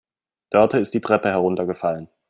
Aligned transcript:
Dörte 0.49 0.79
ist 0.79 0.95
die 0.95 0.99
Treppe 0.99 1.29
heruntergefallen. 1.29 2.09